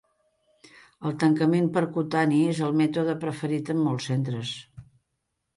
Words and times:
El 1.09 1.13
tancament 1.23 1.69
percutani 1.75 2.41
és 2.55 2.63
el 2.69 2.73
mètode 2.81 3.15
preferit 3.27 3.73
en 3.75 3.85
molts 3.89 4.11
centres. 4.13 4.59